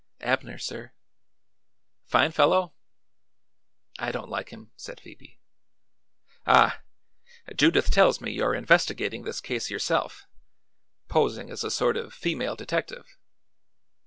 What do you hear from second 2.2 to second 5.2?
fellow?" "I don't like him," said